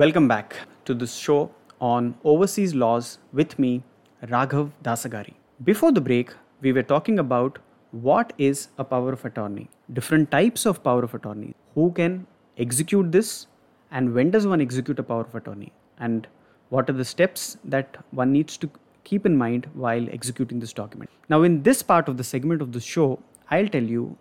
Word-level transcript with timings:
Welcome 0.00 0.28
back 0.28 0.54
to 0.84 0.92
this 0.92 1.14
show 1.16 1.50
on 1.80 2.16
overseas 2.22 2.74
laws 2.74 3.18
with 3.32 3.58
me, 3.58 3.82
Raghav 4.24 4.72
Dasagiri. 4.84 5.32
Before 5.64 5.90
the 5.90 6.02
break, 6.02 6.34
we 6.60 6.72
were 6.74 6.82
talking 6.82 7.18
about 7.18 7.58
what 7.92 8.34
is 8.36 8.68
a 8.76 8.84
power 8.84 9.14
of 9.14 9.24
attorney, 9.24 9.70
different 9.94 10.30
types 10.30 10.66
of 10.66 10.84
power 10.84 11.02
of 11.02 11.14
attorney, 11.14 11.54
who 11.74 11.92
can 11.92 12.26
execute 12.58 13.10
this, 13.10 13.46
and 13.90 14.12
when 14.12 14.30
does 14.30 14.46
one 14.46 14.60
execute 14.60 14.98
a 14.98 15.02
power 15.02 15.22
of 15.22 15.34
attorney, 15.34 15.72
and 15.98 16.26
what 16.68 16.90
are 16.90 16.98
the 17.00 17.04
steps 17.14 17.56
that 17.64 17.96
one 18.10 18.32
needs 18.32 18.58
to 18.58 18.68
keep 19.04 19.24
in 19.24 19.34
mind 19.34 19.66
while 19.72 20.06
executing 20.10 20.60
this 20.60 20.74
document. 20.74 21.08
Now, 21.30 21.42
in 21.42 21.62
this 21.62 21.82
part 21.82 22.10
of 22.10 22.18
the 22.18 22.24
segment 22.24 22.60
of 22.60 22.72
the 22.72 22.80
show, 22.80 23.18
I'll 23.50 23.68
tell 23.68 23.82
you 23.82 24.18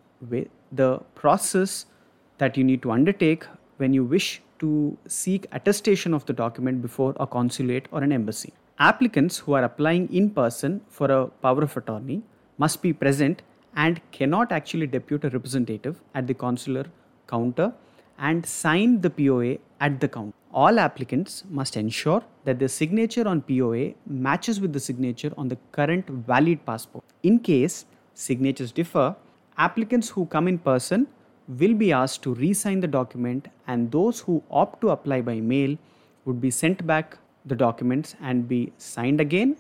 the 0.71 1.01
process 1.15 1.87
that 2.37 2.55
you 2.55 2.63
need 2.63 2.81
to 2.83 2.91
undertake 2.91 3.43
when 3.75 3.93
you 3.93 4.05
wish 4.05 4.41
to 4.59 4.97
seek 5.07 5.47
attestation 5.51 6.13
of 6.13 6.25
the 6.25 6.33
document 6.33 6.81
before 6.81 7.15
a 7.19 7.27
consulate 7.27 7.87
or 7.91 8.03
an 8.03 8.11
embassy. 8.11 8.53
Applicants 8.79 9.37
who 9.37 9.53
are 9.53 9.63
applying 9.63 10.11
in 10.13 10.29
person 10.29 10.81
for 10.89 11.11
a 11.11 11.27
power 11.27 11.63
of 11.63 11.75
attorney 11.77 12.21
must 12.57 12.81
be 12.81 12.91
present 12.93 13.41
and 13.75 14.01
cannot 14.11 14.51
actually 14.51 14.87
depute 14.87 15.23
a 15.23 15.29
representative 15.29 16.01
at 16.13 16.27
the 16.27 16.33
consular 16.33 16.85
counter 17.27 17.73
and 18.17 18.45
sign 18.45 19.01
the 19.01 19.09
POA 19.09 19.57
at 19.79 19.99
the 19.99 20.07
counter. 20.07 20.33
All 20.53 20.79
applicants 20.79 21.43
must 21.49 21.75
ensure 21.75 22.23
that 22.45 22.59
their 22.59 22.69
signature 22.69 23.27
on 23.27 23.41
POA 23.41 23.93
matches 24.07 24.61
with 24.61 24.71
the 24.71 24.79
signature 24.79 25.33
on 25.37 25.49
the 25.49 25.57
current 25.73 26.07
valid 26.07 26.65
passport. 26.65 27.03
In 27.23 27.39
case 27.39 27.85
signatures 28.13 28.71
differ, 28.71 29.15
applicants 29.57 30.09
who 30.09 30.25
come 30.25 30.47
in 30.47 30.57
person 30.57 31.07
will 31.47 31.73
be 31.73 31.91
asked 31.91 32.23
to 32.23 32.33
re-sign 32.33 32.79
the 32.79 32.87
document 32.87 33.47
and 33.67 33.91
those 33.91 34.19
who 34.19 34.43
opt 34.49 34.81
to 34.81 34.89
apply 34.89 35.21
by 35.21 35.39
mail 35.39 35.77
would 36.25 36.41
be 36.41 36.49
sent 36.49 36.85
back 36.87 37.17
the 37.45 37.55
documents 37.55 38.15
and 38.21 38.47
be 38.47 38.73
signed 38.77 39.21
again 39.21 39.55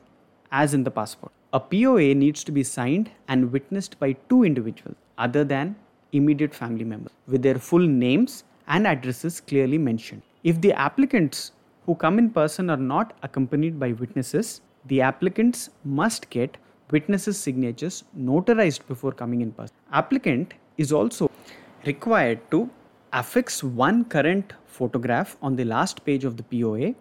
as 0.51 0.73
in 0.73 0.83
the 0.83 0.91
passport. 0.91 1.31
A 1.53 1.59
POA 1.59 2.13
needs 2.15 2.43
to 2.43 2.51
be 2.51 2.63
signed 2.63 3.11
and 3.27 3.51
witnessed 3.51 3.99
by 3.99 4.13
two 4.29 4.43
individuals 4.43 4.97
other 5.17 5.43
than 5.43 5.75
immediate 6.11 6.53
family 6.53 6.83
members 6.83 7.13
with 7.27 7.41
their 7.41 7.55
full 7.55 7.79
names 7.79 8.43
and 8.67 8.87
addresses 8.87 9.39
clearly 9.39 9.77
mentioned. 9.77 10.21
If 10.43 10.61
the 10.61 10.73
applicants 10.73 11.51
who 11.85 11.95
come 11.95 12.17
in 12.17 12.29
person 12.31 12.69
are 12.69 12.77
not 12.77 13.13
accompanied 13.21 13.79
by 13.79 13.91
witnesses, 13.93 14.61
the 14.85 15.01
applicants 15.01 15.69
must 15.83 16.29
get 16.29 16.57
witnesses' 16.91 17.39
signatures 17.39 18.03
notarized 18.17 18.87
before 18.87 19.11
coming 19.11 19.41
in 19.41 19.51
person. 19.51 19.75
Applicant 19.91 20.53
is 20.77 20.91
also 20.91 21.29
required 21.85 22.39
to 22.51 22.69
affix 23.13 23.63
one 23.63 24.03
current 24.05 24.53
photograph 24.65 25.37
on 25.41 25.55
the 25.55 25.65
last 25.65 26.03
page 26.05 26.25
of 26.25 26.37
the 26.37 26.43
POA 26.43 26.93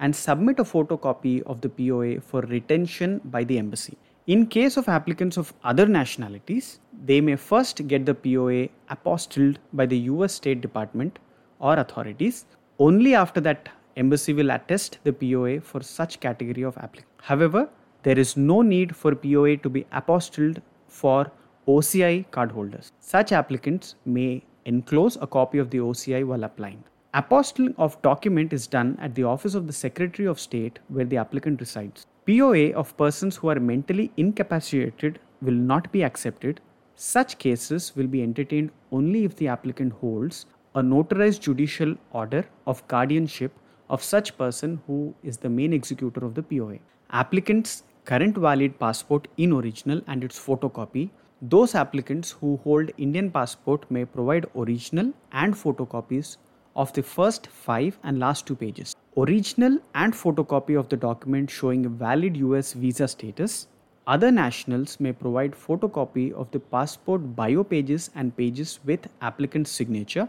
and 0.00 0.14
submit 0.14 0.58
a 0.58 0.64
photocopy 0.64 1.42
of 1.42 1.60
the 1.60 1.68
POA 1.68 2.20
for 2.20 2.40
retention 2.42 3.20
by 3.24 3.44
the 3.44 3.58
embassy. 3.58 3.96
In 4.26 4.46
case 4.46 4.76
of 4.76 4.88
applicants 4.88 5.36
of 5.36 5.52
other 5.64 5.86
nationalities, 5.86 6.80
they 7.04 7.20
may 7.20 7.36
first 7.36 7.86
get 7.88 8.06
the 8.06 8.14
POA 8.14 8.68
apostilled 8.90 9.56
by 9.72 9.86
the 9.86 9.98
US 10.10 10.34
State 10.34 10.60
Department 10.60 11.18
or 11.58 11.74
authorities. 11.78 12.44
Only 12.78 13.14
after 13.14 13.40
that, 13.40 13.68
embassy 13.96 14.32
will 14.32 14.50
attest 14.50 14.98
the 15.04 15.12
POA 15.12 15.60
for 15.60 15.82
such 15.82 16.20
category 16.20 16.62
of 16.62 16.76
applicant. 16.78 17.12
However, 17.20 17.68
there 18.02 18.18
is 18.18 18.36
no 18.36 18.62
need 18.62 18.94
for 18.96 19.14
POA 19.14 19.56
to 19.58 19.68
be 19.68 19.84
apostilled 19.92 20.60
for 20.88 21.30
OCI 21.68 22.26
cardholders. 22.30 22.90
Such 22.98 23.30
applicants 23.30 23.94
may 24.04 24.42
enclose 24.64 25.16
a 25.20 25.28
copy 25.28 25.58
of 25.58 25.70
the 25.70 25.78
OCI 25.78 26.26
while 26.26 26.42
applying. 26.42 26.82
Apostilling 27.14 27.74
of 27.78 28.00
document 28.02 28.52
is 28.52 28.66
done 28.66 28.98
at 29.00 29.14
the 29.14 29.22
office 29.22 29.54
of 29.54 29.68
the 29.68 29.72
Secretary 29.72 30.26
of 30.26 30.40
State 30.40 30.80
where 30.88 31.04
the 31.04 31.18
applicant 31.18 31.60
resides. 31.60 32.06
POA 32.26 32.72
of 32.72 32.96
persons 32.96 33.36
who 33.36 33.48
are 33.48 33.60
mentally 33.60 34.10
incapacitated 34.16 35.20
will 35.40 35.54
not 35.54 35.92
be 35.92 36.02
accepted. 36.02 36.60
Such 36.96 37.38
cases 37.38 37.94
will 37.94 38.08
be 38.08 38.24
entertained 38.24 38.70
only 38.90 39.24
if 39.24 39.36
the 39.36 39.46
applicant 39.46 39.92
holds 40.00 40.46
a 40.74 40.82
notarized 40.82 41.40
judicial 41.40 41.94
order 42.10 42.44
of 42.66 42.86
guardianship 42.88 43.52
of 43.88 44.02
such 44.02 44.36
person 44.36 44.80
who 44.88 45.14
is 45.22 45.36
the 45.36 45.48
main 45.48 45.72
executor 45.72 46.24
of 46.24 46.34
the 46.34 46.42
POA. 46.42 46.78
Applicant's 47.10 47.84
current 48.04 48.36
valid 48.36 48.80
passport 48.80 49.28
in 49.36 49.52
original 49.52 50.00
and 50.08 50.24
its 50.24 50.38
photocopy 50.44 51.10
those 51.42 51.74
applicants 51.74 52.30
who 52.30 52.60
hold 52.62 52.90
Indian 52.98 53.28
passport 53.28 53.90
may 53.90 54.04
provide 54.04 54.46
original 54.54 55.12
and 55.32 55.54
photocopies 55.54 56.36
of 56.76 56.92
the 56.92 57.02
first 57.02 57.48
five 57.48 57.98
and 58.04 58.20
last 58.20 58.46
two 58.46 58.54
pages. 58.54 58.94
Original 59.16 59.78
and 59.96 60.12
photocopy 60.12 60.78
of 60.78 60.88
the 60.88 60.96
document 60.96 61.50
showing 61.50 61.84
a 61.84 61.88
valid 61.88 62.36
US 62.36 62.74
visa 62.74 63.08
status. 63.08 63.66
Other 64.06 64.30
nationals 64.30 65.00
may 65.00 65.12
provide 65.12 65.52
photocopy 65.52 66.32
of 66.32 66.48
the 66.52 66.60
passport 66.60 67.34
bio 67.34 67.64
pages 67.64 68.10
and 68.14 68.36
pages 68.36 68.78
with 68.84 69.08
applicant's 69.20 69.70
signature 69.72 70.28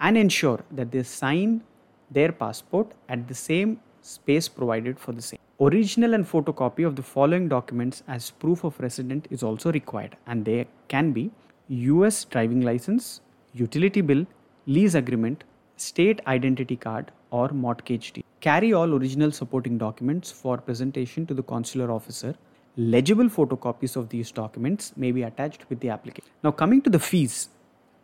and 0.00 0.16
ensure 0.16 0.60
that 0.70 0.90
they 0.90 1.02
sign 1.02 1.62
their 2.10 2.32
passport 2.32 2.92
at 3.10 3.28
the 3.28 3.34
same 3.34 3.80
space 4.00 4.48
provided 4.48 4.98
for 4.98 5.12
the 5.12 5.22
same. 5.22 5.43
Original 5.60 6.14
and 6.14 6.26
photocopy 6.26 6.84
of 6.84 6.96
the 6.96 7.02
following 7.02 7.46
documents 7.46 8.02
as 8.08 8.32
proof 8.32 8.64
of 8.64 8.78
resident 8.80 9.28
is 9.30 9.44
also 9.44 9.70
required 9.70 10.16
and 10.26 10.44
they 10.44 10.66
can 10.88 11.12
be 11.12 11.30
US 11.68 12.24
driving 12.24 12.62
license, 12.62 13.20
utility 13.52 14.00
bill, 14.00 14.26
lease 14.66 14.94
agreement, 14.94 15.44
state 15.76 16.20
identity 16.26 16.74
card 16.74 17.12
or 17.30 17.50
mortgage 17.50 18.12
deed. 18.14 18.24
Carry 18.40 18.72
all 18.72 18.94
original 18.94 19.30
supporting 19.30 19.78
documents 19.78 20.32
for 20.32 20.58
presentation 20.58 21.24
to 21.26 21.34
the 21.34 21.42
consular 21.44 21.92
officer. 21.92 22.34
Legible 22.76 23.26
photocopies 23.26 23.94
of 23.94 24.08
these 24.08 24.32
documents 24.32 24.92
may 24.96 25.12
be 25.12 25.22
attached 25.22 25.70
with 25.70 25.78
the 25.78 25.88
application. 25.88 26.28
Now 26.42 26.50
coming 26.50 26.82
to 26.82 26.90
the 26.90 26.98
fees. 26.98 27.50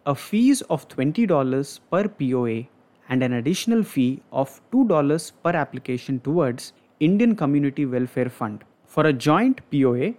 A 0.07 0.15
fees 0.15 0.63
of 0.63 0.87
$20 0.87 1.81
per 1.91 2.07
POA 2.07 2.69
and 3.09 3.25
an 3.25 3.33
additional 3.33 3.83
fee 3.83 4.23
of 4.31 4.61
$2 4.71 5.33
per 5.43 5.51
application 5.51 6.21
towards 6.21 6.73
Indian 7.01 7.35
Community 7.35 7.87
Welfare 7.87 8.29
Fund. 8.29 8.63
For 8.85 9.07
a 9.07 9.13
joint 9.13 9.63
POA, 9.73 10.13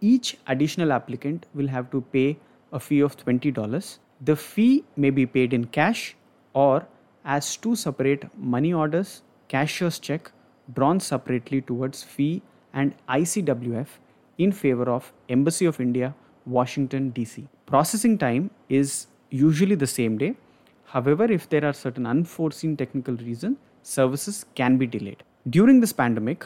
each 0.00 0.36
additional 0.46 0.92
applicant 0.92 1.46
will 1.52 1.66
have 1.66 1.90
to 1.90 2.00
pay 2.12 2.38
a 2.72 2.78
fee 2.78 3.00
of 3.00 3.16
$20. 3.16 3.98
The 4.20 4.36
fee 4.36 4.84
may 4.96 5.10
be 5.10 5.26
paid 5.26 5.52
in 5.52 5.64
cash 5.64 6.14
or 6.52 6.86
as 7.24 7.56
two 7.56 7.74
separate 7.74 8.24
money 8.38 8.72
orders, 8.72 9.22
cashier's 9.48 9.98
check 9.98 10.30
drawn 10.74 11.00
separately 11.00 11.60
towards 11.60 12.04
fee 12.04 12.40
and 12.72 12.94
ICWF 13.08 13.88
in 14.38 14.52
favor 14.52 14.88
of 14.88 15.12
Embassy 15.28 15.66
of 15.66 15.80
India, 15.80 16.14
Washington 16.46 17.10
DC. 17.12 17.48
Processing 17.66 18.16
time 18.16 18.50
is 18.68 19.08
usually 19.30 19.74
the 19.74 19.88
same 19.88 20.16
day. 20.16 20.36
However, 20.84 21.24
if 21.24 21.48
there 21.48 21.64
are 21.64 21.72
certain 21.72 22.06
unforeseen 22.06 22.76
technical 22.76 23.16
reasons, 23.16 23.56
services 23.82 24.46
can 24.54 24.76
be 24.78 24.86
delayed. 24.86 25.24
During 25.46 25.80
this 25.80 25.92
pandemic, 25.92 26.44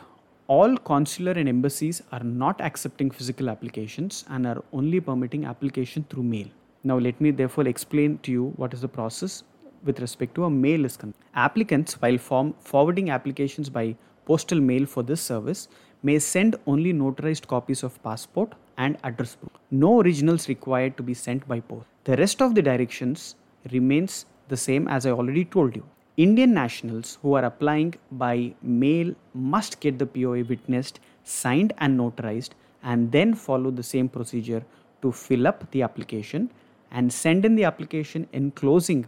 all 0.49 0.77
consular 0.77 1.33
and 1.33 1.49
embassies 1.49 2.03
are 2.13 2.23
not 2.23 2.61
accepting 2.61 3.11
physical 3.11 3.49
applications 3.49 4.25
and 4.29 4.47
are 4.47 4.63
only 4.73 5.01
permitting 5.01 5.47
application 5.47 6.05
through 6.09 6.25
mail. 6.25 6.47
Now, 6.85 6.99
let 6.99 7.19
me 7.21 7.31
therefore 7.31 7.67
explain 7.67 8.19
to 8.19 8.31
you 8.31 8.53
what 8.57 8.75
is 8.75 8.83
the 8.83 8.89
process 8.89 9.45
with 9.83 9.99
respect 9.99 10.35
to 10.37 10.45
a 10.45 10.51
mail 10.51 10.85
is 10.85 10.97
concerned. 10.97 11.25
Applicants, 11.35 11.95
while 11.95 12.19
form, 12.19 12.55
forwarding 12.61 13.11
applications 13.11 13.71
by 13.71 13.97
postal 14.27 14.61
mail 14.61 14.85
for 14.85 15.03
this 15.03 15.23
service, 15.23 15.69
may 16.03 16.19
send 16.19 16.55
only 16.67 16.93
notarized 16.93 17.47
copies 17.47 17.83
of 17.83 18.01
passport 18.03 18.53
and 18.77 18.99
address 19.05 19.37
book. 19.37 19.59
No 19.71 20.01
originals 20.01 20.49
required 20.49 20.97
to 20.99 21.03
be 21.03 21.15
sent 21.15 21.49
by 21.49 21.61
post. 21.61 21.87
The 22.05 22.17
rest 22.17 22.43
of 22.43 22.55
the 22.55 22.63
directions 22.63 23.37
remains 23.73 24.27
the 24.49 24.57
same 24.57 24.87
as 24.87 25.07
I 25.07 25.11
already 25.13 25.47
told 25.47 25.75
you. 25.75 25.85
Indian 26.19 26.53
nationals 26.53 27.19
who 27.23 27.33
are 27.33 27.45
applying 27.47 27.95
by 28.11 28.55
mail 28.61 29.15
must 29.33 29.81
get 29.81 29.99
the 29.99 30.05
POA 30.05 30.45
witnessed, 30.45 31.01
signed, 31.25 31.73
and 31.79 31.99
notarized, 31.99 32.51
and 32.83 33.11
then 33.11 33.33
follow 33.33 33.71
the 33.71 33.83
same 33.83 34.11
procedure 34.11 34.63
to 35.01 35.11
fill 35.11 35.47
up 35.47 35.71
the 35.71 35.81
application 35.81 36.51
and 36.91 37.11
send 37.11 37.47
in 37.47 37.55
the 37.55 37.65
application 37.65 38.29
enclosing 38.35 39.07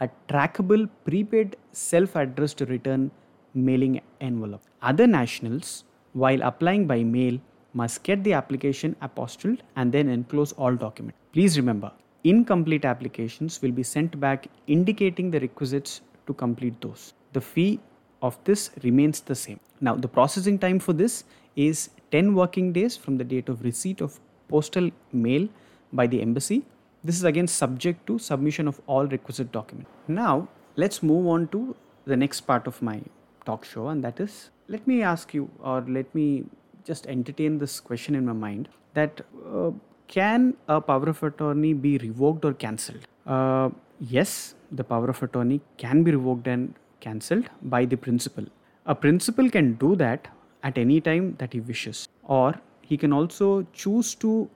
a 0.00 0.08
trackable 0.28 0.88
prepaid 1.04 1.56
self 1.72 2.14
addressed 2.14 2.60
return 2.60 3.10
mailing 3.54 4.00
envelope. 4.20 4.62
Other 4.82 5.08
nationals, 5.08 5.82
while 6.12 6.40
applying 6.42 6.86
by 6.86 7.02
mail, 7.02 7.40
must 7.74 8.04
get 8.04 8.22
the 8.22 8.34
application 8.34 8.94
apostilled 9.02 9.58
and 9.74 9.90
then 9.90 10.08
enclose 10.08 10.52
all 10.52 10.76
documents. 10.76 11.18
Please 11.32 11.56
remember, 11.56 11.90
incomplete 12.22 12.84
applications 12.84 13.60
will 13.62 13.72
be 13.72 13.82
sent 13.82 14.18
back 14.20 14.46
indicating 14.66 15.30
the 15.30 15.40
requisites 15.40 16.00
to 16.26 16.34
complete 16.34 16.80
those. 16.80 17.14
The 17.32 17.40
fee 17.40 17.80
of 18.22 18.38
this 18.44 18.70
remains 18.82 19.20
the 19.20 19.34
same. 19.34 19.60
Now, 19.80 19.94
the 19.94 20.08
processing 20.08 20.58
time 20.58 20.78
for 20.78 20.92
this 20.92 21.24
is 21.54 21.90
10 22.10 22.34
working 22.34 22.72
days 22.72 22.96
from 22.96 23.18
the 23.18 23.24
date 23.24 23.48
of 23.48 23.62
receipt 23.62 24.00
of 24.00 24.18
postal 24.48 24.90
mail 25.12 25.48
by 25.92 26.06
the 26.06 26.20
embassy. 26.22 26.64
This 27.04 27.16
is 27.16 27.24
again 27.24 27.46
subject 27.46 28.06
to 28.06 28.18
submission 28.18 28.68
of 28.68 28.80
all 28.86 29.06
requisite 29.06 29.52
documents. 29.52 29.90
Now, 30.08 30.48
let's 30.76 31.02
move 31.02 31.26
on 31.26 31.48
to 31.48 31.76
the 32.04 32.16
next 32.16 32.42
part 32.42 32.66
of 32.66 32.80
my 32.82 33.00
talk 33.44 33.64
show, 33.64 33.88
and 33.88 34.02
that 34.04 34.18
is 34.20 34.50
let 34.68 34.86
me 34.86 35.02
ask 35.02 35.32
you, 35.32 35.48
or 35.60 35.84
let 35.86 36.12
me 36.14 36.44
just 36.84 37.06
entertain 37.06 37.58
this 37.58 37.80
question 37.80 38.14
in 38.14 38.26
my 38.26 38.32
mind 38.32 38.68
that 38.94 39.20
uh, 39.54 39.70
can 40.08 40.54
a 40.68 40.80
power 40.80 41.08
of 41.08 41.22
attorney 41.22 41.72
be 41.72 41.98
revoked 41.98 42.44
or 42.44 42.52
cancelled? 42.52 43.06
Uh, 43.26 43.70
yes, 44.00 44.54
the 44.72 44.84
power 44.84 45.08
of 45.08 45.22
attorney 45.22 45.60
can 45.76 46.02
be 46.02 46.12
revoked 46.12 46.46
and 46.46 46.74
cancelled 47.00 47.48
by 47.62 47.84
the 47.84 47.96
principal. 47.96 48.44
A 48.86 48.94
principal 48.94 49.50
can 49.50 49.74
do 49.74 49.96
that 49.96 50.28
at 50.62 50.78
any 50.78 51.00
time 51.00 51.34
that 51.38 51.52
he 51.52 51.60
wishes, 51.60 52.08
or 52.24 52.54
he 52.82 52.96
can 52.96 53.12
also 53.12 53.66
choose 53.72 54.14
to 54.16 54.48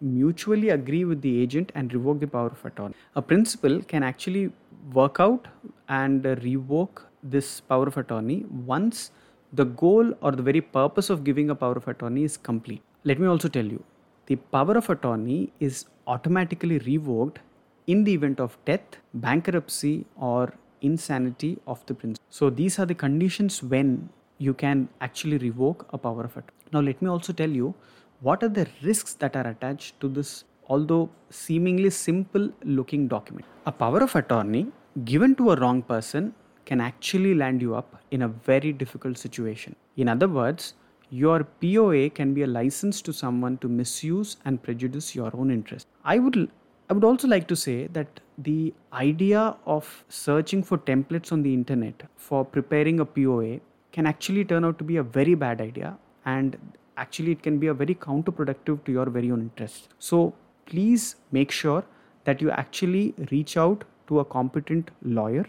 mutually 0.00 0.70
agree 0.70 1.04
with 1.04 1.22
the 1.22 1.40
agent 1.40 1.72
and 1.74 1.92
revoke 1.92 2.20
the 2.20 2.26
power 2.26 2.48
of 2.48 2.64
attorney. 2.64 2.94
A 3.14 3.22
principal 3.22 3.80
can 3.82 4.02
actually 4.02 4.52
work 4.92 5.20
out 5.20 5.48
and 5.88 6.24
revoke 6.42 7.06
this 7.22 7.60
power 7.60 7.86
of 7.86 7.96
attorney 7.96 8.44
once 8.64 9.10
the 9.52 9.64
goal 9.64 10.12
or 10.20 10.32
the 10.32 10.42
very 10.42 10.60
purpose 10.60 11.10
of 11.10 11.24
giving 11.24 11.50
a 11.50 11.54
power 11.54 11.72
of 11.72 11.88
attorney 11.88 12.24
is 12.24 12.36
complete. 12.36 12.82
Let 13.04 13.18
me 13.18 13.26
also 13.26 13.48
tell 13.48 13.64
you 13.64 13.82
the 14.26 14.36
power 14.36 14.76
of 14.76 14.90
attorney 14.90 15.52
is 15.60 15.86
automatically 16.06 16.78
revoked 16.80 17.38
in 17.86 18.04
the 18.04 18.12
event 18.12 18.40
of 18.40 18.56
death, 18.64 18.98
bankruptcy, 19.14 20.06
or 20.16 20.54
insanity 20.80 21.58
of 21.66 21.84
the 21.86 21.94
principal. 21.94 22.26
So, 22.30 22.50
these 22.50 22.78
are 22.78 22.86
the 22.86 22.94
conditions 22.94 23.62
when 23.62 24.08
you 24.38 24.54
can 24.54 24.88
actually 25.00 25.38
revoke 25.38 25.86
a 25.92 25.98
power 25.98 26.24
of 26.24 26.36
attorney. 26.36 26.52
Now, 26.72 26.80
let 26.80 27.00
me 27.00 27.08
also 27.08 27.32
tell 27.32 27.50
you 27.50 27.74
what 28.20 28.42
are 28.42 28.48
the 28.48 28.66
risks 28.82 29.14
that 29.14 29.36
are 29.36 29.46
attached 29.46 30.00
to 30.00 30.08
this, 30.08 30.44
although 30.68 31.08
seemingly 31.30 31.90
simple 31.90 32.50
looking 32.64 33.08
document. 33.08 33.46
A 33.66 33.72
power 33.72 34.00
of 34.00 34.14
attorney 34.14 34.66
given 35.04 35.34
to 35.36 35.52
a 35.52 35.56
wrong 35.56 35.82
person 35.82 36.34
can 36.64 36.80
actually 36.80 37.34
land 37.34 37.62
you 37.62 37.74
up 37.74 38.02
in 38.10 38.22
a 38.22 38.28
very 38.28 38.72
difficult 38.72 39.16
situation. 39.16 39.76
In 39.96 40.08
other 40.08 40.28
words, 40.28 40.74
your 41.10 41.44
POA 41.44 42.10
can 42.10 42.34
be 42.34 42.42
a 42.42 42.46
license 42.46 43.00
to 43.02 43.12
someone 43.12 43.58
to 43.58 43.68
misuse 43.68 44.38
and 44.44 44.60
prejudice 44.60 45.14
your 45.14 45.30
own 45.36 45.50
interest. 45.50 45.86
I 46.04 46.18
would 46.18 46.50
I 46.88 46.92
would 46.92 47.04
also 47.04 47.26
like 47.26 47.48
to 47.48 47.56
say 47.56 47.88
that 47.88 48.20
the 48.38 48.72
idea 48.92 49.56
of 49.66 50.04
searching 50.08 50.62
for 50.62 50.78
templates 50.78 51.32
on 51.32 51.42
the 51.42 51.52
internet 51.52 52.02
for 52.16 52.44
preparing 52.44 53.00
a 53.00 53.04
POA 53.04 53.60
can 53.92 54.06
actually 54.06 54.44
turn 54.44 54.64
out 54.64 54.78
to 54.78 54.84
be 54.84 54.96
a 54.98 55.02
very 55.02 55.34
bad 55.34 55.60
idea 55.60 55.96
and 56.26 56.56
actually 56.96 57.32
it 57.32 57.42
can 57.42 57.58
be 57.58 57.66
a 57.68 57.74
very 57.74 57.94
counterproductive 57.94 58.84
to 58.84 58.92
your 58.92 59.06
very 59.06 59.30
own 59.30 59.40
interests. 59.40 59.88
So 59.98 60.32
please 60.66 61.16
make 61.32 61.50
sure 61.50 61.84
that 62.24 62.40
you 62.40 62.50
actually 62.50 63.14
reach 63.30 63.56
out 63.56 63.84
to 64.08 64.20
a 64.20 64.24
competent 64.24 64.90
lawyer 65.02 65.46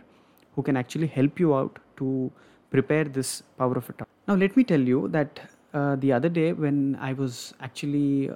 who 0.55 0.63
can 0.63 0.75
actually 0.75 1.07
help 1.07 1.39
you 1.39 1.55
out 1.55 1.77
to 1.97 2.31
prepare 2.71 3.03
this 3.03 3.43
power 3.57 3.77
of 3.77 3.89
attorney. 3.89 4.09
Now, 4.27 4.35
let 4.35 4.57
me 4.57 4.63
tell 4.63 4.79
you 4.79 5.07
that 5.09 5.39
uh, 5.73 5.95
the 5.97 6.11
other 6.11 6.29
day 6.29 6.53
when 6.53 6.97
I 6.99 7.13
was 7.13 7.53
actually, 7.61 8.31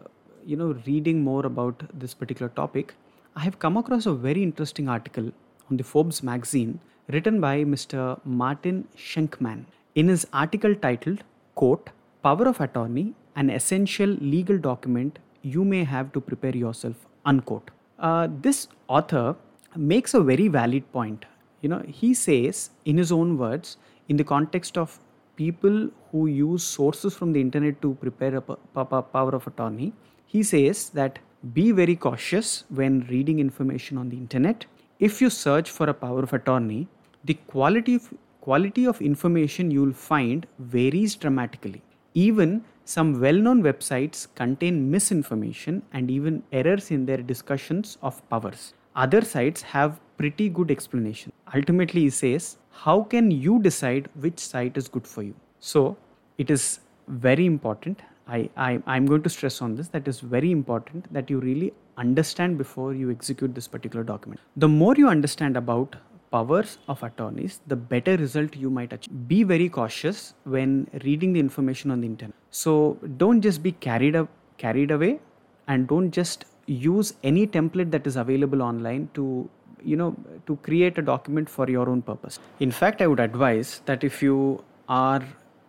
you 0.45 0.55
know, 0.55 0.75
reading 0.85 1.23
more 1.23 1.45
about 1.45 1.83
this 1.93 2.13
particular 2.13 2.49
topic, 2.49 2.93
I 3.35 3.41
have 3.41 3.59
come 3.59 3.77
across 3.77 4.05
a 4.05 4.13
very 4.13 4.43
interesting 4.43 4.89
article 4.89 5.31
on 5.69 5.77
the 5.77 5.83
Forbes 5.83 6.21
magazine 6.23 6.79
written 7.07 7.39
by 7.41 7.63
Mr. 7.63 8.19
Martin 8.25 8.87
Shenkman. 8.95 9.65
In 9.95 10.07
his 10.07 10.25
article 10.33 10.75
titled, 10.75 11.23
quote, 11.55 11.89
Power 12.23 12.47
of 12.47 12.61
Attorney, 12.61 13.13
an 13.35 13.49
essential 13.49 14.09
legal 14.19 14.57
document 14.57 15.19
you 15.41 15.63
may 15.65 15.83
have 15.83 16.11
to 16.13 16.21
prepare 16.21 16.55
yourself, 16.55 16.95
unquote. 17.25 17.71
Uh, 17.99 18.27
this 18.41 18.67
author 18.87 19.35
makes 19.75 20.13
a 20.13 20.21
very 20.21 20.47
valid 20.47 20.89
point. 20.91 21.25
You 21.61 21.69
know, 21.69 21.83
he 21.87 22.13
says 22.13 22.69
in 22.85 22.97
his 22.97 23.11
own 23.11 23.37
words, 23.37 23.77
in 24.09 24.17
the 24.17 24.23
context 24.23 24.77
of 24.77 24.99
people 25.35 25.89
who 26.11 26.27
use 26.27 26.63
sources 26.63 27.15
from 27.15 27.31
the 27.33 27.41
internet 27.41 27.81
to 27.81 27.95
prepare 27.95 28.35
a 28.35 28.41
power 28.41 29.31
of 29.31 29.47
attorney, 29.47 29.93
he 30.33 30.41
says 30.43 30.89
that 30.99 31.19
be 31.53 31.71
very 31.71 31.95
cautious 31.95 32.63
when 32.69 32.99
reading 33.09 33.39
information 33.39 33.97
on 33.97 34.09
the 34.09 34.17
internet. 34.17 34.65
If 34.99 35.21
you 35.21 35.29
search 35.29 35.69
for 35.69 35.89
a 35.89 35.93
power 35.93 36.23
of 36.23 36.33
attorney, 36.33 36.87
the 37.25 37.33
quality 37.53 37.95
of, 37.95 38.13
quality 38.41 38.85
of 38.85 39.01
information 39.01 39.71
you 39.71 39.81
will 39.83 39.93
find 39.93 40.45
varies 40.59 41.15
dramatically. 41.15 41.81
Even 42.13 42.63
some 42.85 43.19
well 43.19 43.41
known 43.47 43.63
websites 43.63 44.27
contain 44.35 44.89
misinformation 44.91 45.81
and 45.93 46.11
even 46.11 46.43
errors 46.51 46.91
in 46.91 47.05
their 47.05 47.17
discussions 47.33 47.97
of 48.01 48.21
powers. 48.29 48.73
Other 48.95 49.21
sites 49.21 49.61
have 49.61 49.99
pretty 50.17 50.49
good 50.49 50.71
explanation. 50.71 51.31
Ultimately, 51.55 52.01
he 52.01 52.09
says 52.09 52.57
how 52.71 53.03
can 53.03 53.29
you 53.31 53.59
decide 53.61 54.09
which 54.15 54.39
site 54.39 54.77
is 54.77 54.87
good 54.87 55.05
for 55.05 55.23
you 55.23 55.35
so 55.59 55.97
it 56.37 56.49
is 56.49 56.79
very 57.07 57.45
important 57.45 58.01
I, 58.37 58.49
I 58.55 58.81
i'm 58.93 59.05
going 59.05 59.23
to 59.23 59.29
stress 59.29 59.61
on 59.61 59.75
this 59.75 59.89
that 59.95 60.07
is 60.07 60.19
very 60.19 60.51
important 60.51 61.13
that 61.13 61.29
you 61.29 61.39
really 61.39 61.73
understand 61.97 62.57
before 62.57 62.93
you 62.93 63.11
execute 63.11 63.53
this 63.53 63.67
particular 63.67 64.03
document. 64.03 64.39
The 64.55 64.67
more 64.67 64.95
you 64.95 65.09
understand 65.09 65.57
about 65.57 65.95
powers 66.31 66.77
of 66.87 67.03
attorneys 67.03 67.59
the 67.67 67.75
better 67.75 68.15
result 68.17 68.55
you 68.55 68.69
might 68.69 68.93
achieve. 68.93 69.27
Be 69.27 69.43
very 69.43 69.67
cautious 69.69 70.33
when 70.43 70.87
reading 71.03 71.33
the 71.33 71.39
information 71.39 71.91
on 71.91 72.01
the 72.01 72.07
internet. 72.07 72.35
So 72.49 72.97
don't 73.17 73.41
just 73.41 73.61
be 73.61 73.73
carried 73.73 74.15
up 74.15 74.29
carried 74.57 74.91
away 74.91 75.19
and 75.67 75.87
don't 75.87 76.11
just 76.11 76.45
use 76.67 77.13
any 77.23 77.45
template 77.47 77.91
that 77.91 78.07
is 78.07 78.15
available 78.15 78.61
online 78.61 79.09
to 79.15 79.49
you 79.83 79.97
know 79.97 80.15
to 80.47 80.55
create 80.67 80.97
a 80.97 81.01
document 81.01 81.49
for 81.49 81.69
your 81.69 81.89
own 81.89 82.01
purpose. 82.01 82.39
In 82.59 82.71
fact 82.71 83.01
i 83.01 83.07
would 83.07 83.19
advise 83.19 83.81
that 83.85 84.03
if 84.03 84.23
you 84.23 84.63
are 84.87 85.21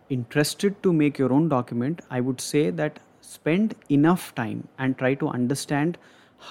interested 0.09 0.81
to 0.83 0.93
make 0.93 1.17
your 1.17 1.31
own 1.33 1.47
document 1.49 2.01
i 2.09 2.19
would 2.19 2.41
say 2.41 2.69
that 2.69 2.99
spend 3.21 3.75
enough 3.89 4.33
time 4.35 4.67
and 4.77 4.97
try 4.97 5.13
to 5.13 5.27
understand 5.27 5.97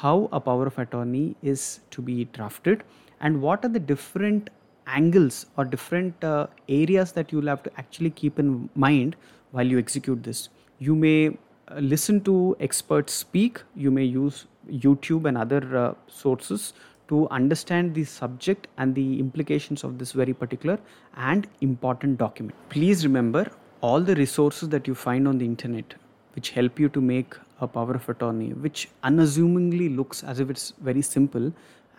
how 0.01 0.29
a 0.33 0.41
power 0.41 0.67
of 0.67 0.79
attorney 0.79 1.37
is 1.43 1.81
to 1.91 2.03
be 2.03 2.25
drafted 2.27 2.83
and 3.21 3.41
what 3.41 3.65
are 3.65 3.69
the 3.69 3.81
different 3.81 4.51
angles 4.87 5.47
or 5.57 5.65
different 5.65 6.25
uh, 6.25 6.47
areas 6.69 7.13
that 7.13 7.31
you'll 7.33 7.47
have 7.47 7.63
to 7.63 7.71
actually 7.79 8.11
keep 8.11 8.39
in 8.39 8.69
mind 8.75 9.17
while 9.53 9.67
you 9.67 9.79
execute 9.79 10.23
this. 10.23 10.49
You 10.79 10.95
may 10.97 11.29
uh, 11.29 11.79
listen 11.79 12.21
to 12.23 12.57
experts 12.59 13.13
speak. 13.13 13.63
You 13.77 13.91
may 13.91 14.05
use 14.05 14.47
youtube 14.71 15.27
and 15.27 15.37
other 15.37 15.77
uh, 15.77 15.95
sources 16.07 16.73
to 17.13 17.29
understand 17.31 17.95
the 17.95 18.05
subject 18.05 18.69
and 18.79 18.95
the 18.95 19.09
implications 19.25 19.85
of 19.85 19.99
this 19.99 20.13
very 20.13 20.35
particular 20.45 20.79
and 21.17 21.49
important 21.61 22.19
document. 22.19 22.57
Please 22.71 23.05
remember 23.09 23.51
all 23.81 24.01
the 24.01 24.15
resources 24.15 24.69
that 24.71 24.87
you 24.87 24.95
find 24.95 25.29
on 25.29 25.39
the 25.39 25.45
internet 25.45 25.95
which 26.35 26.51
help 26.51 26.79
you 26.79 26.89
to 26.89 27.01
make 27.01 27.35
a 27.61 27.67
power 27.67 27.95
of 27.95 28.09
attorney, 28.09 28.53
which 28.53 28.89
unassumingly 29.03 29.89
looks 29.89 30.25
as 30.25 30.41
if 30.41 30.51
it's 30.51 30.73
very 30.81 31.03
simple, 31.03 31.53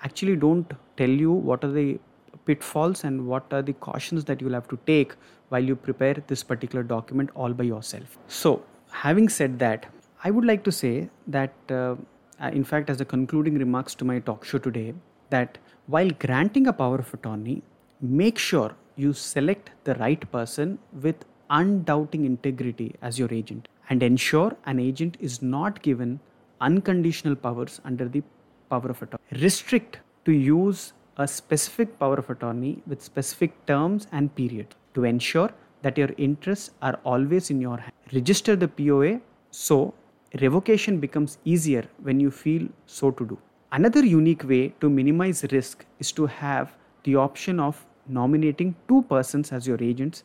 actually 0.04 0.36
don't 0.36 0.74
tell 0.98 1.10
you 1.10 1.32
what 1.32 1.64
are 1.64 1.72
the 1.72 2.00
pitfalls 2.46 3.04
and 3.04 3.26
what 3.26 3.46
are 3.52 3.62
the 3.62 3.74
cautions 3.74 4.26
that 4.26 4.42
you'll 4.42 4.54
have 4.54 4.68
to 4.68 4.80
take 4.86 5.14
while 5.50 5.64
you 5.64 5.76
prepare 5.76 6.16
this 6.28 6.44
particular 6.44 6.84
document 6.84 7.30
all 7.36 7.54
by 7.54 7.64
yourself. 7.64 8.18
So, 8.28 8.64
having 8.92 9.30
said 9.30 9.60
that, 9.60 9.86
I 10.24 10.32
would 10.32 10.46
like 10.46 10.64
to 10.64 10.72
say 10.72 11.10
that 11.28 11.54
uh, 11.70 11.96
Uh, 12.44 12.50
in 12.50 12.64
fact, 12.64 12.90
as 12.90 13.00
a 13.00 13.06
concluding 13.06 13.58
remarks 13.58 13.96
to 13.96 14.04
my 14.04 14.20
talk 14.20 14.44
show 14.44 14.58
today, 14.58 14.94
that 15.30 15.58
while 15.88 16.10
granting 16.20 16.68
a 16.68 16.74
power 16.74 16.98
of 16.98 17.14
attorney, 17.14 17.64
make 18.02 18.38
sure 18.38 18.76
you 18.98 19.14
select 19.14 19.70
the 19.86 19.96
right 19.96 20.30
person 20.32 20.78
with 21.02 21.24
undoubting 21.50 22.26
integrity 22.26 22.96
as 23.02 23.18
your 23.18 23.34
agent 23.34 23.70
and 23.90 24.04
ensure 24.04 24.56
an 24.66 24.80
agent 24.80 25.16
is 25.22 25.42
not 25.42 25.82
given 25.82 26.20
unconditional 26.60 27.36
powers 27.36 27.80
under 27.86 28.10
the 28.10 28.22
power 28.70 28.90
of 28.90 29.02
attorney. 29.02 29.24
Restrict 29.42 30.00
to 30.26 30.34
use 30.34 30.94
a 31.18 31.28
specific 31.28 31.98
power 31.98 32.16
of 32.16 32.30
attorney 32.30 32.82
with 32.88 33.02
specific 33.02 33.66
terms 33.68 34.08
and 34.12 34.36
period 34.36 34.76
to 34.96 35.06
ensure 35.06 35.52
that 35.82 35.98
your 35.98 36.10
interests 36.18 36.72
are 36.82 37.00
always 37.06 37.50
in 37.50 37.62
your 37.62 37.78
hand. 37.78 37.94
Register 38.12 38.56
the 38.56 38.68
POA 38.68 39.22
so 39.52 39.94
revocation 40.42 41.00
becomes 41.00 41.38
easier 41.46 41.86
when 42.02 42.20
you 42.20 42.32
feel 42.32 42.68
so 42.86 43.12
to 43.12 43.26
do. 43.26 43.38
Another 43.72 44.06
unique 44.06 44.44
way 44.44 44.74
to 44.82 44.90
minimize 44.90 45.46
risk 45.52 45.86
is 46.00 46.12
to 46.14 46.26
have 46.26 46.76
the 47.04 47.16
option 47.16 47.60
of 47.60 47.86
nominating 48.08 48.76
two 48.88 49.04
persons 49.04 49.52
as 49.52 49.68
your 49.68 49.82
agents. 49.82 50.24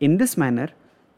In 0.00 0.16
this 0.16 0.36
manner, 0.36 0.68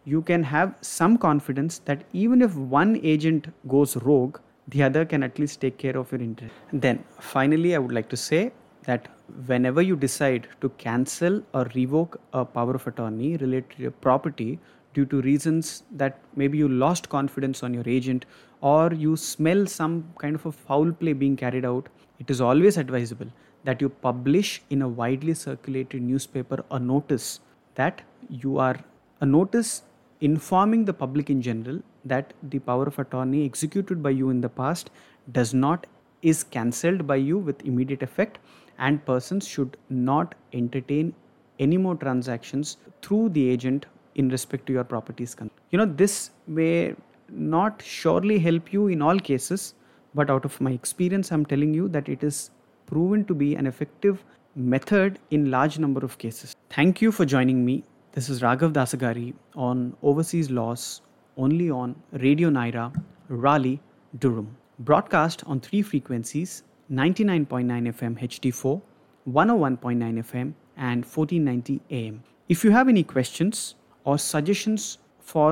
you 0.05 0.23
can 0.23 0.43
have 0.43 0.75
some 0.81 1.17
confidence 1.19 1.79
that 1.85 2.05
even 2.13 2.43
if 2.43 2.55
one 2.55 2.99
agent 3.03 3.49
goes 3.69 3.97
rogue, 3.97 4.39
the 4.69 4.83
other 4.83 5.05
can 5.05 5.23
at 5.23 5.39
least 5.39 5.61
take 5.61 5.79
care 5.79 5.97
of 5.97 6.11
your 6.13 6.21
interest. 6.21 6.55
Then, 6.73 7.05
finally, 7.19 7.75
I 7.75 7.79
would 7.79 7.93
like 7.93 8.09
to 8.11 8.17
say 8.17 8.53
that 8.85 9.09
whenever 9.47 9.83
you 9.83 9.97
decide 9.97 10.49
to 10.61 10.69
cancel 10.71 11.43
or 11.53 11.71
revoke 11.75 12.21
a 12.33 12.45
power 12.45 12.75
of 12.75 12.87
attorney 12.87 13.37
related 13.37 13.71
to 13.77 13.83
your 13.83 13.91
property 13.91 14.59
due 14.95 15.07
to 15.07 15.21
reasons 15.23 15.83
that 15.93 16.19
maybe 16.37 16.59
you 16.59 16.69
lost 16.69 17.09
confidence 17.09 17.63
on 17.63 17.73
your 17.73 17.85
agent 17.87 18.27
or 18.61 18.93
you 18.93 19.17
smell 19.17 19.67
some 19.67 20.13
kind 20.19 20.35
of 20.35 20.47
a 20.47 20.53
foul 20.53 20.93
play 20.93 21.13
being 21.13 21.37
carried 21.37 21.65
out, 21.65 21.89
it 22.19 22.31
is 22.31 22.41
always 22.41 22.77
advisable 22.77 23.27
that 23.65 23.81
you 23.81 23.89
publish 23.89 24.63
in 24.71 24.83
a 24.83 24.89
widely 24.89 25.35
circulated 25.35 26.03
newspaper 26.03 26.65
a 26.71 26.79
notice 26.79 27.41
that 27.75 28.03
you 28.29 28.59
are 28.59 28.79
a 29.21 29.27
notice 29.27 29.83
informing 30.21 30.85
the 30.85 30.93
public 30.93 31.31
in 31.31 31.41
general 31.43 31.81
that 32.05 32.33
the 32.43 32.59
power 32.59 32.87
of 32.87 32.99
attorney 32.99 33.45
executed 33.45 34.03
by 34.03 34.11
you 34.11 34.31
in 34.31 34.41
the 34.41 34.49
past 34.49 34.91
does 35.33 35.53
not 35.55 35.87
is 36.23 36.43
cancelled 36.45 37.07
by 37.07 37.17
you 37.17 37.39
with 37.39 37.65
immediate 37.65 38.03
effect 38.03 38.39
and 38.79 39.05
persons 39.05 39.47
should 39.47 39.77
not 39.89 40.35
entertain 40.53 41.15
any 41.59 41.77
more 41.77 41.95
transactions 41.95 42.77
through 43.03 43.29
the 43.31 43.49
agent 43.49 43.87
in 44.15 44.29
respect 44.29 44.67
to 44.67 44.73
your 44.73 44.85
properties 44.85 45.37
you 45.71 45.79
know 45.79 45.85
this 45.85 46.31
may 46.47 46.95
not 47.29 47.83
surely 47.83 48.39
help 48.39 48.73
you 48.73 48.89
in 48.89 49.03
all 49.03 49.19
cases 49.19 49.75
but 50.15 50.31
out 50.31 50.45
of 50.45 50.61
my 50.61 50.73
experience 50.73 51.31
i'm 51.33 51.47
telling 51.47 51.73
you 51.73 51.89
that 51.89 52.09
it 52.09 52.25
is 52.25 52.51
proven 52.87 53.25
to 53.25 53.35
be 53.35 53.55
an 53.55 53.67
effective 53.67 54.25
method 54.57 55.19
in 55.31 55.51
large 55.51 55.79
number 55.79 56.05
of 56.05 56.19
cases. 56.19 56.57
Thank 56.71 57.01
you 57.01 57.13
for 57.13 57.25
joining 57.25 57.65
me. 57.65 57.85
This 58.13 58.29
is 58.29 58.43
raghav 58.43 58.73
dasagiri 58.73 59.33
on 59.55 59.97
overseas 60.03 60.51
laws 60.51 61.03
only 61.37 61.71
on 61.71 61.95
radio 62.13 62.51
nyra 62.51 62.93
raleigh 63.29 63.81
durham. 64.19 64.57
Broadcast 64.81 65.45
on 65.47 65.61
three 65.61 65.83
frequencies 65.83 66.63
99.9 66.91 67.93
fm 67.99 68.19
hd4 68.19 68.81
101.9 69.29 70.23
fm 70.23 70.53
and 70.77 71.05
1490 71.05 71.81
am 71.91 72.23
if 72.49 72.65
you 72.65 72.73
have 72.73 72.89
any 72.89 73.05
questions 73.05 73.77
or 74.11 74.17
suggestions 74.27 74.87
for 75.33 75.49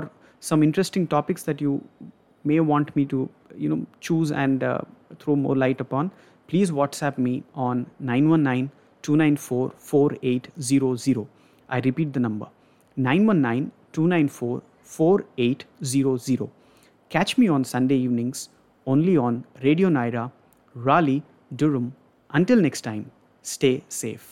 some 0.49 0.63
interesting 0.69 1.07
topics 1.15 1.47
that 1.51 1.61
you 1.67 1.73
may 2.51 2.59
want 2.73 2.95
me 2.99 3.05
to 3.15 3.29
you 3.65 3.69
know 3.73 3.81
choose 4.09 4.33
and 4.45 4.65
uh, 4.71 4.81
throw 5.21 5.37
more 5.45 5.57
light 5.65 5.81
upon 5.87 6.11
please 6.53 6.71
whatsapp 6.81 7.19
me 7.27 7.35
on 7.69 7.87
919 8.13 8.71
294 9.03 9.73
4800 9.91 11.27
i 11.77 11.81
repeat 11.89 12.13
the 12.19 12.23
number 12.27 12.49
919 13.09 13.71
294 13.93 14.63
4800 14.83 16.51
catch 17.17 17.37
me 17.43 17.49
on 17.57 17.69
sunday 17.75 18.01
evenings 18.07 18.49
only 18.95 19.17
on 19.27 19.45
radio 19.69 19.89
nyra 19.99 20.25
raleigh 20.89 21.23
durham. 21.61 21.87
Until 22.39 22.61
next 22.67 22.83
time 22.89 23.05
stay 23.55 23.75
safe 24.01 24.25